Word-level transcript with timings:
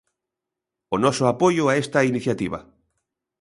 O 0.95 0.97
noso 1.03 1.23
apoio 1.33 1.63
a 1.67 1.73
esta 1.83 1.99
iniciativa. 2.11 2.59